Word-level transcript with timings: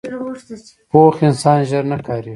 پوخ 0.91 1.15
انسان 1.29 1.59
ژر 1.69 1.83
نه 1.91 1.97
قهرېږي 2.05 2.29